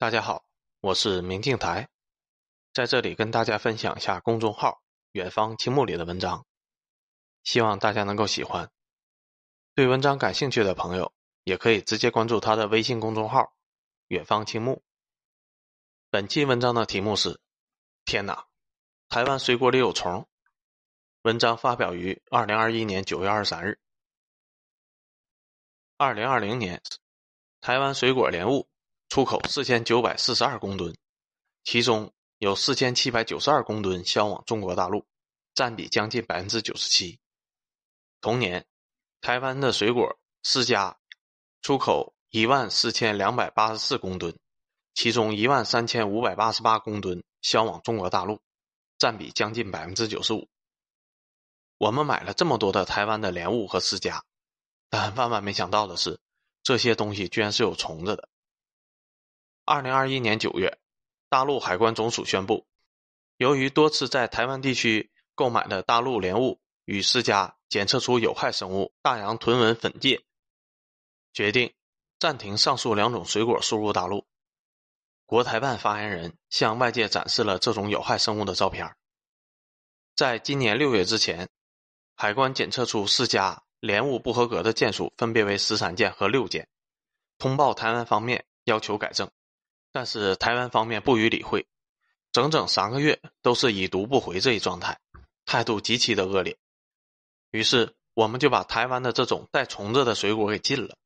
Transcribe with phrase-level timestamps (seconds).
[0.00, 0.44] 大家好，
[0.78, 1.88] 我是明镜台，
[2.72, 6.46] 在这里跟大家分享一下公众号“远方青木”里的文章，
[7.42, 8.70] 希望大家能够喜欢。
[9.74, 13.52] 对文章感兴趣的朋友，也可以直接关注他的微信公众号
[14.06, 14.84] “远方青木”。
[16.10, 17.40] 本期文章的题目是：
[18.04, 18.46] 天哪，
[19.08, 20.28] 台湾水果里有虫。
[21.22, 23.80] 文章发表于二零二一年九月二十三日。
[25.96, 26.80] 二零二零年，
[27.60, 28.67] 台湾水果莲雾
[29.08, 30.94] 出口四千九百四十二公吨，
[31.64, 35.04] 其中有四千七百九十二公吨销往中国大陆，
[35.54, 37.18] 占比将近百分之九十七。
[38.20, 38.66] 同年，
[39.20, 40.94] 台湾的水果释迦
[41.62, 44.38] 出口一万四千两百八十四公吨，
[44.94, 48.40] 其中一万三千五百八十八公吨销往中国大陆，
[48.98, 50.48] 占比将近百分之九十五。
[51.78, 54.20] 我们买了这么多的台湾的莲雾和释迦。
[54.90, 56.18] 但万万没想到的是，
[56.62, 58.28] 这些东西居然是有虫子的。
[59.68, 60.78] 二零二一年九月，
[61.28, 62.66] 大陆海关总署宣布，
[63.36, 70.24] 由于多次在台湾地区购买的大陆莲雾与释迦检测出有害生物大洋豚纹粉介，
[71.34, 71.74] 决定
[72.18, 74.26] 暂停上述两种水果输入大陆。
[75.26, 78.96] 国台办发言人向外界展示了这种有害生物的照片。
[80.16, 81.46] 在今年六月之前，
[82.16, 83.58] 海关检测出释迦。
[83.80, 86.66] 莲雾不合格的件数分别为十三件和六件，
[87.36, 89.30] 通报台湾方面要求改正，
[89.92, 91.66] 但是台湾方面不予理会，
[92.32, 95.00] 整整三个月都是已读不回这一状态，
[95.44, 96.56] 态度极其的恶劣。
[97.50, 100.96] 于是我们就把台湾的这种带虫子的水果给禁了。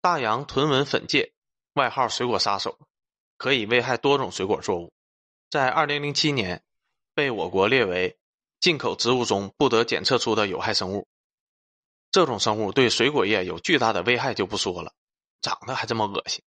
[0.00, 1.32] 大洋豚纹粉介，
[1.74, 2.78] 外号“水果杀手”，
[3.36, 4.92] 可以危害多种水果作物，
[5.50, 6.62] 在二零零七年
[7.14, 8.16] 被我国列为
[8.60, 11.06] 进口植物中不得检测出的有害生物。
[12.10, 14.92] 这种生物对水果业有巨大的危害就不说了，
[15.42, 16.42] 长得还这么恶心，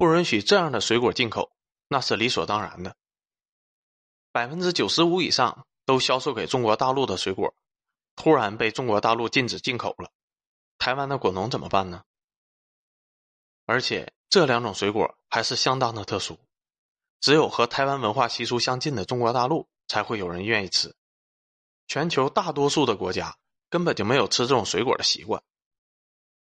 [0.00, 1.52] 不允许这样的水果进口，
[1.86, 2.96] 那是理所当然的。
[4.32, 7.54] 百分之九十五以上都销售给中国大陆的水果，
[8.16, 10.10] 突然被中国大陆禁止进口了，
[10.78, 12.02] 台湾的果农怎么办呢？
[13.66, 16.40] 而且这两种水果还是相当的特殊，
[17.20, 20.96] 只有和台湾文化习俗相近的中国大陆才会有人愿意吃，
[21.88, 23.36] 全球大多数的国家。
[23.68, 25.42] 根本就没有吃这种水果的习惯。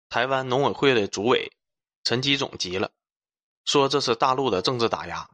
[0.10, 1.52] 台湾农委会的主委
[2.04, 2.92] 陈吉总急了，
[3.68, 5.30] 说这是大陆的政治打压，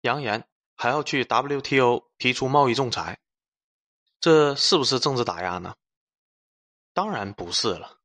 [0.00, 3.20] 扬言还要去 WTO 提出贸易仲裁。
[4.18, 5.76] 这是不是政治打压呢？
[6.92, 8.00] 当然不是了。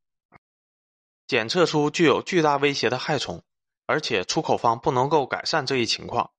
[1.25, 3.43] 检测出具有巨大威胁的害虫，
[3.87, 6.31] 而且出口方不能够改善这一情况，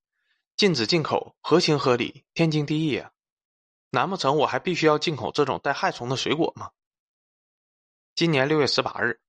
[0.57, 3.11] 禁止进口合情合理，天经地义啊。
[3.91, 6.71] 难不成我还必须要进口这种带害虫的水果吗？
[8.15, 9.21] 今年六月十八日，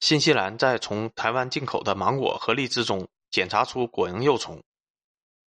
[0.00, 4.62] 新西兰在从台湾进口的芒果和荔枝中检查出果蝇幼虫，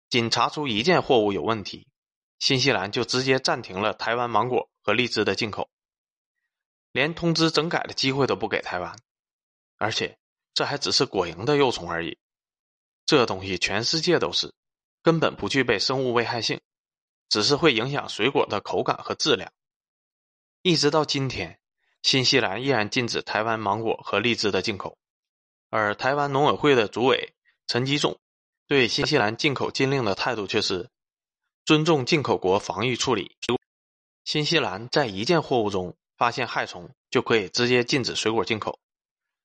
[0.09, 1.87] 仅查出一件货物有问题，
[2.39, 5.71] 新西兰就直接暂停了台湾芒果和荔枝的进口，
[6.93, 8.99] 连通知整改的机会都不给台湾，
[9.79, 10.19] 而且
[10.55, 12.19] 这还只是果蝇的幼虫而已，
[13.07, 14.53] 这东西全世界都是，
[15.03, 16.61] 根本不具备生物危害性。
[17.29, 19.51] 只是会影响水果的口感和质量。
[20.61, 21.59] 一直到今天，
[22.03, 24.99] 新西兰依然禁止台湾芒果和荔枝的进口，
[25.71, 27.35] 而台湾农委会的主委
[27.73, 28.19] 陈吉仲
[28.67, 30.91] 对新西兰进口禁令的态度却是
[31.65, 33.35] 尊重进口国防御处理。
[34.27, 38.79] 新西兰在一件货物中发现害虫，就可以直接禁止水果进口。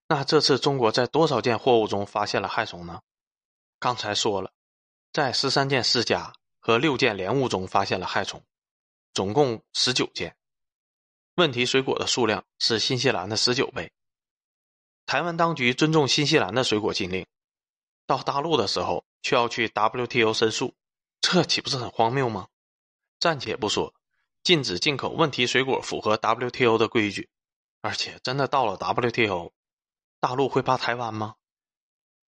[0.09, 2.99] 那这次中国在多少件货物中发现了害虫呢？
[3.79, 4.51] 刚才说了，
[5.13, 6.33] 在十三件释迦。
[6.59, 8.43] 和六件莲雾中发现了害虫，
[9.13, 10.35] 总共十九件。
[11.35, 13.89] 问题水果的数量是新西兰的十九倍。
[15.05, 17.25] 台湾当局尊重新西兰的水果禁令，
[18.07, 20.73] 到大陆的时候却要去 WTO 申诉，
[21.21, 22.47] 这岂不是很荒谬吗？
[23.19, 23.93] 暂且不说
[24.43, 27.29] 禁止进口问题水果符合 WTO 的规矩，
[27.81, 29.51] 而且真的到了 WTO，
[30.21, 31.35] 大陆会怕台湾吗？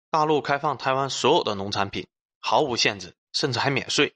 [0.09, 2.07] 大陆开放台湾所有的农产品，
[2.39, 4.15] 毫无限制，甚至还免税。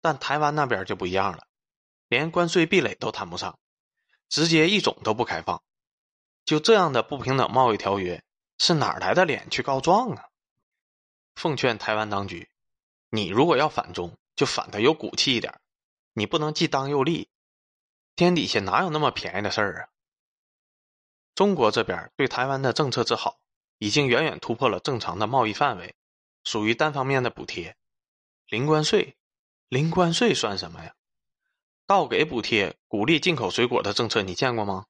[0.00, 1.46] 但台湾那边就不一样了，
[2.08, 3.58] 连关税壁垒都谈不上，
[4.28, 5.62] 直接一种都不开放。
[6.44, 8.24] 就这样的不平等贸易条约，
[8.58, 10.24] 是哪来的脸去告状啊？
[11.34, 12.48] 奉劝台湾当局，
[13.10, 15.60] 你如果要反中，就反的有骨气一点，
[16.12, 17.28] 你不能既当又立。
[18.16, 19.88] 天底下哪有那么便宜的事儿啊？
[21.34, 23.40] 中国这边对台湾的政策之好，
[23.78, 25.94] 已经远远突破了正常的贸易范围，
[26.44, 27.76] 属于单方面的补贴，
[28.46, 29.16] 零关税。
[29.68, 30.94] 零关税算什么呀？
[31.86, 34.86] 倒给补贴鼓励进口水果的政策，你见过吗？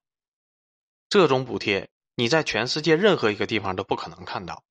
[1.08, 4.62] 这种补贴你在全世界任何一个地方都不可能看到。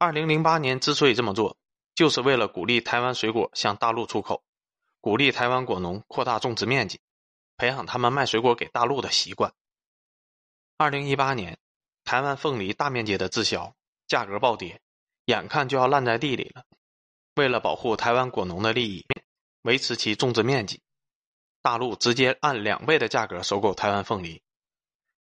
[0.00, 1.58] 二零零八年之所以这么做，
[1.94, 4.42] 就是为了鼓励台湾水果向大陆出口，
[5.02, 6.98] 鼓励台湾果农扩大种植面积，
[7.58, 9.52] 培养他们卖水果给大陆的习惯。
[10.78, 11.58] 二零一八年，
[12.02, 13.74] 台湾凤梨大面积的滞销，
[14.08, 14.80] 价格暴跌，
[15.26, 16.64] 眼看就要烂在地里了。
[17.34, 19.04] 为了保护台湾果农的利益，
[19.64, 20.80] 维持其种植面积，
[21.60, 24.40] 大陆直接按两倍的价格收购台湾凤梨。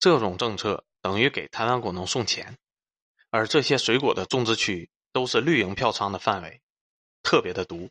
[0.00, 2.58] 这种政策等于给台湾果农送钱。
[3.34, 6.62] 而这些水果的种植区都是绿营票仓的范围，
[7.24, 7.90] 特别的毒。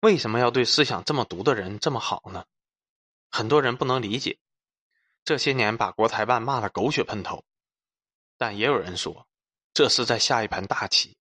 [0.00, 2.44] 为什么要对思想这么毒的人这么好呢？
[3.30, 4.38] 很多人不能理解。
[5.24, 7.46] 这些年把国台办骂得狗血喷头，
[8.36, 9.26] 但也有人说，
[9.72, 11.16] 这是在下一盘大棋。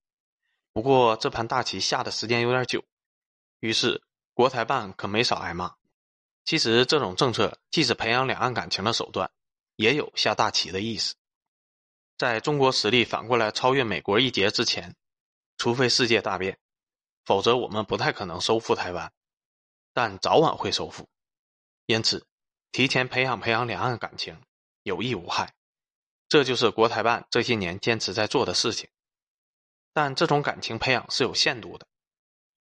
[0.73, 2.83] 不过这盘大棋下的时间有点久，
[3.59, 5.75] 于是国台办可没少挨骂。
[6.47, 9.31] 其实这种政策既是培养两岸感情的手段，
[9.77, 11.15] 也有下大棋的意思。
[12.21, 14.95] 在中国实力反过来超越美国一截之前，
[15.57, 16.59] 除非世界大变，
[17.25, 19.11] 否则我们不太可能收复台湾。
[19.95, 21.09] 但早晚会收复，
[21.87, 22.27] 因此
[22.73, 24.39] 提前培养培养两岸感情
[24.83, 25.55] 有益无害。
[26.29, 28.91] 这就是国台办这些年坚持在做的事情。
[29.95, 31.87] 但这种感情培养是有限度的。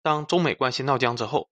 [0.02, 1.50] 当中美关系闹僵之后，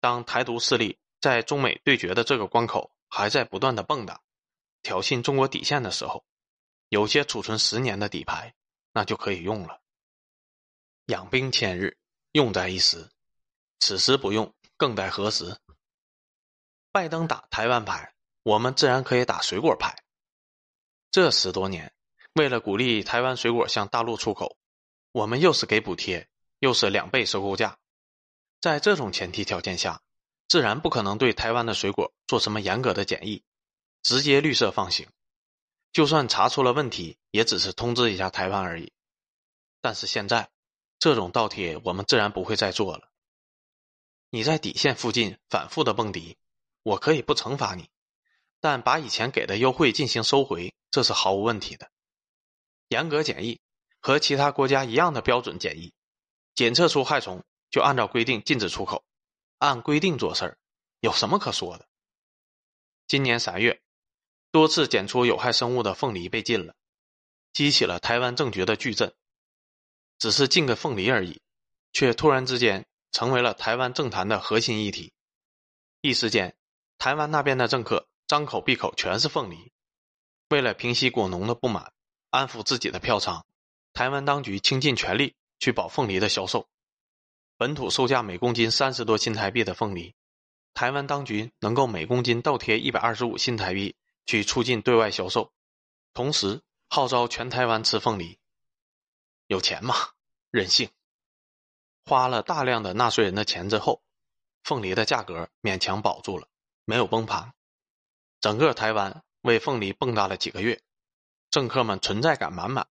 [0.00, 4.18] 当台独势力在中美对决的这个关口还在不断的蹦跶，
[4.82, 6.24] 挑衅中国底线的时候。
[6.88, 8.54] 有些储存十年的底牌，
[8.92, 9.80] 那就可以用了。
[11.06, 11.98] 养兵千日，
[12.32, 13.10] 用在一时，
[13.78, 15.56] 此时不用，更待何时？
[16.92, 20.02] 拜登打台湾牌，我们自然可以打水果牌。
[21.10, 21.92] 这十多年，
[22.34, 24.56] 为了鼓励台湾水果向大陆出口，
[25.12, 27.78] 我们又是给补贴，又是两倍收购价。
[28.60, 30.02] 在这种前提条件下，
[30.48, 33.42] 自然不可能对台湾的水果做什么严格的检疫，
[34.02, 35.08] 直接绿色放行。
[35.92, 38.92] 就算查出了问题，也只是通知一下台湾而已。
[39.80, 40.50] 但是现在，
[40.98, 43.10] 这种倒贴我们自然不会再做了。
[44.30, 46.36] 你在底线附近反复的蹦迪，
[46.82, 47.88] 我可以不惩罚你，
[48.60, 51.90] 但把以前给的优惠进行收回，这是毫无问题的。
[52.88, 53.60] 严格检疫，
[54.00, 55.94] 和其他国家一样的标准检疫，
[56.54, 59.04] 检测出害虫就按照规定禁止出口，
[59.58, 60.58] 按规定做事儿，
[61.00, 61.88] 有什么可说的？
[63.06, 63.80] 今年三月。
[64.58, 66.74] 多次检出有害生物的凤梨被禁了，
[67.52, 69.14] 激起了台湾政局的巨震。
[70.18, 71.40] 只是禁个凤梨而已，
[71.92, 75.12] 却突然之间成为了台湾政坛的核心议题。
[76.00, 76.56] 一时间，
[76.98, 79.70] 台湾那边的政客张口闭口全是凤梨。
[80.48, 81.92] 为了平息果农的不满，
[82.30, 83.46] 安抚自己的票仓，
[83.92, 86.66] 台湾当局倾尽全力去保凤梨的销售。
[87.56, 90.16] 本土售价每公斤三十多新台币的凤梨，
[90.74, 93.94] 台湾当局能够每公斤倒贴一百二十五新台币。
[94.28, 95.54] 去促进对外销售，
[96.12, 96.60] 同时
[96.90, 98.38] 号召全台湾吃凤梨。
[99.46, 99.94] 有钱嘛，
[100.50, 100.90] 任性。
[102.04, 104.02] 花了大量的纳税人的钱之后，
[104.62, 106.46] 凤梨的价格勉强保住了，
[106.84, 107.54] 没有崩盘。
[108.38, 110.82] 整个台湾为凤梨蹦跶了几个月，
[111.48, 112.86] 政客们存在感满满。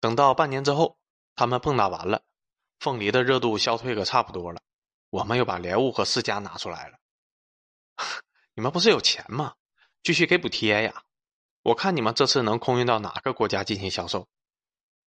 [0.00, 0.98] 等到半年之后，
[1.36, 2.24] 他们蹦跶完了，
[2.80, 4.60] 凤梨的热度消退个差不多了，
[5.10, 6.98] 我们又把莲雾和释迦拿出来了。
[8.54, 9.54] 你们不是有钱吗？
[10.02, 11.04] 继续给补贴呀！
[11.62, 14.26] 我看你们这次能空运到哪个国家进行销售？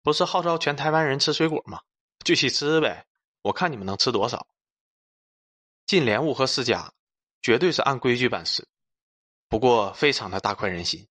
[0.03, 1.83] 不是号召全台湾人吃水果吗？
[2.25, 3.07] 继续吃呗！
[3.43, 4.47] 我看你们能吃多少？
[5.85, 6.91] 进莲雾和释迦，
[7.43, 8.69] 绝对是按规矩办事。
[9.49, 11.07] 不过非常的大快人心。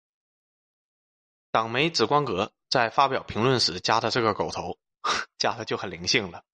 [1.50, 4.78] 党媒紫光阁在发表评论时加的这个狗头，
[5.38, 6.44] 加的就很灵性了，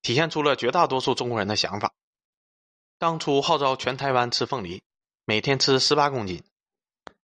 [0.00, 1.94] 体现出了绝大多数中国人的想法。
[2.98, 4.82] 当初号召全台湾吃凤梨。
[5.24, 6.42] 每天吃十八公斤，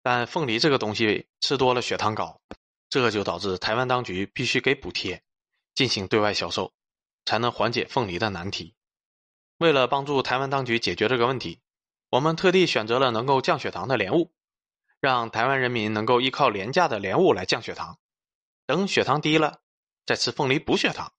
[0.02, 2.40] 但凤梨这个东西吃多了血糖高，
[2.88, 5.20] 这就导致台湾当局必须给补贴，
[5.74, 6.72] 进行对外销售，
[7.24, 8.76] 才能缓解凤梨的难题。
[9.58, 11.60] 为了帮助台湾当局解决这个问题，
[12.10, 14.32] 我们特地选择了能够降血糖的莲雾，
[15.00, 17.98] 让台湾人民能够依靠廉价的莲雾来降血糖，
[18.64, 19.60] 等血糖低了
[20.06, 21.12] 再吃凤梨补血糖。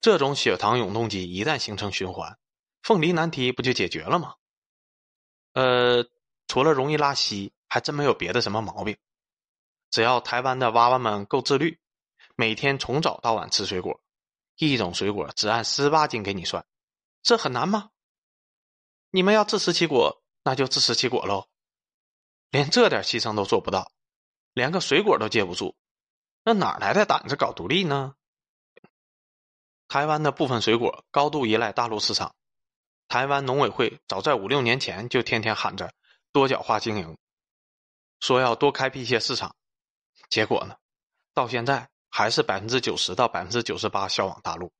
[0.00, 2.38] 这种血糖永动机一旦形成循环，
[2.82, 4.36] 凤梨难题不就解决了吗？
[5.56, 6.04] 呃，
[6.48, 8.98] 除了容易拉稀，还真没有别的什么毛病。
[9.90, 11.80] 只要台湾的娃娃们够自律，
[12.34, 14.02] 每天从早到晚吃水果，
[14.58, 16.66] 一种水果只按十八斤给你算，
[17.22, 17.88] 这很难吗？
[19.08, 21.48] 你们要自食其果，那就自食其果喽。
[22.50, 23.90] 连这点牺牲都做不到，
[24.52, 25.74] 连个水果都接不住，
[26.44, 28.14] 那哪来的胆子搞独立呢？
[29.88, 32.34] 台湾的部分水果高度依赖大陆市场。
[33.08, 35.92] 台湾农委会早在五六年前就天天喊着
[36.32, 37.16] 多角化经营，
[38.20, 39.54] 说要多开辟一些市场，
[40.28, 40.76] 结果呢，
[41.32, 44.72] 到现在还是百分之九十到百分之九十八销往大陆。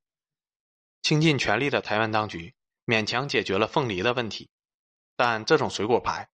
[1.01, 2.53] 倾尽全力的台湾当局
[2.85, 4.49] 勉强解决了凤梨的问题，
[5.15, 6.27] 但这种水果牌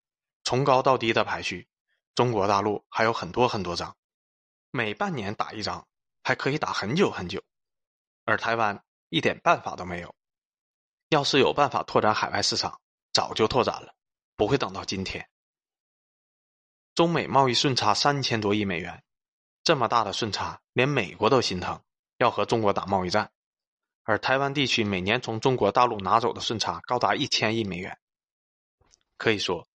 [0.45, 1.69] 从高到低的排序，
[2.15, 3.95] 中国大陆还有很多很多张，
[4.71, 5.87] 每半年打一张，
[6.23, 7.43] 还可以打很久很久，
[8.25, 10.15] 而台湾一点办法都没有。
[11.13, 12.81] 要是有办法拓展海外市场，
[13.13, 13.95] 早就拓展了，
[14.35, 15.29] 不会等到今天。
[16.95, 19.05] 中美贸易顺差三千多亿美元，
[19.63, 21.83] 这么大的顺差，连美国都心疼，
[22.17, 23.31] 要和中国打贸易战。
[24.05, 27.99] 而台湾地区每年从中国大陆拿走的顺差高达一千亿美元，
[29.19, 29.69] 可以说，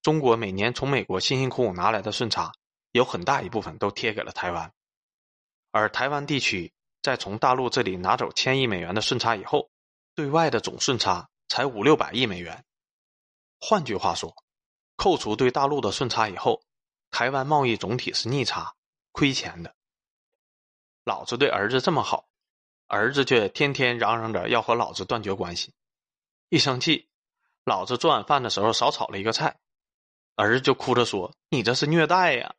[0.00, 2.52] 中国每年从美国辛辛苦苦拿来的顺差，
[2.92, 4.72] 有很大一部分都贴给了台湾。
[5.72, 6.72] 而台湾地区
[7.02, 9.68] 在从大陆这里拿走千亿美元的顺差以后，
[10.14, 12.64] 对外的总顺差才五六百亿美元。
[13.60, 14.34] 换句话说。
[14.96, 16.62] 扣除对大陆的顺差以后，
[17.10, 18.74] 台湾贸易总体是逆差，
[19.10, 19.74] 亏钱的。
[21.02, 22.28] 老子对儿子这么好，
[22.86, 25.74] 儿子却天天嚷嚷着要和老子断绝关系。
[26.48, 27.08] 一生气，
[27.64, 29.58] 老子做晚饭的时候少炒了一个菜，
[30.36, 32.54] 儿子就哭着说：“你这是虐待呀！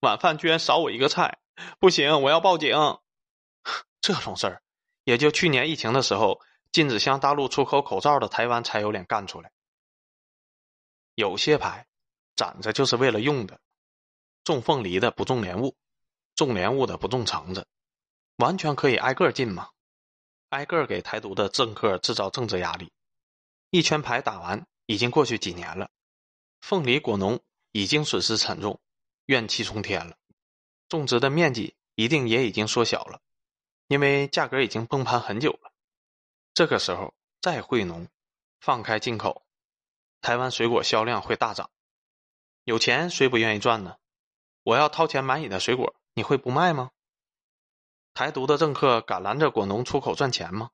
[0.00, 1.38] 晚饭居然少我一个菜，
[1.78, 2.76] 不行，我要报警。
[4.02, 4.62] ”这种事儿，
[5.04, 6.40] 也就去年疫情的时候
[6.76, 9.50] 禁止向大陆出口口罩的台湾才有脸干出来。
[11.14, 11.86] 有些牌，
[12.34, 13.58] 攒着就是为了用的，
[14.44, 15.74] 种凤梨的不种莲雾，
[16.34, 17.66] 种莲雾的不种橙子，
[18.36, 19.70] 完全可以挨个禁嘛，
[20.50, 22.92] 挨个给台独的政客制造政治压力。
[23.70, 25.88] 一圈牌打完，已经过去几年了，
[26.60, 27.40] 凤梨果农
[27.72, 28.78] 已经损失惨重，
[29.24, 30.18] 怨气冲天了，
[30.90, 33.22] 种植的面积一定也已经缩小了，
[33.88, 35.72] 因为价格已经崩盘很久了。
[36.56, 38.08] 这个时候再惠农，
[38.60, 39.44] 放开进口。
[40.22, 41.68] 台湾水果销量会大涨，
[42.64, 43.98] 有钱谁不愿意赚呢？
[44.62, 46.92] 我要掏钱买你的水果，你会不卖吗？
[48.14, 50.70] 台独的政客敢拦着果农出口赚钱吗？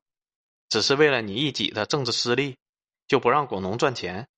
[0.69, 2.57] 只是为了你一己的政治私利，
[3.05, 4.29] 就不让果农赚钱，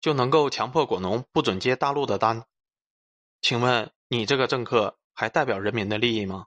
[0.00, 2.46] 就能够强迫果农不准接大陆的单？
[3.40, 6.46] 请问你这个政客还代表人民的利益吗？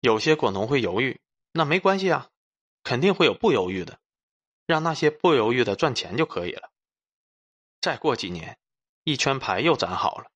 [0.00, 1.20] 有些果农会犹豫，
[1.52, 2.28] 那没关系啊，
[2.86, 3.98] 肯定会有不犹豫的。
[4.64, 6.70] 让那些不犹豫的赚钱就可以了。
[7.80, 8.58] 再过几年，
[9.04, 10.30] 一圈牌又攒好了。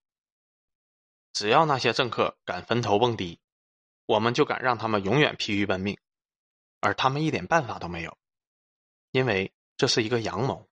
[1.33, 3.41] 只要那些政客敢坟头蹦迪，
[4.07, 5.99] 我们就敢让他们永远疲于奔命，
[6.79, 8.17] 而他们一点办法都没有，
[9.11, 10.70] 因为这是一个阳谋。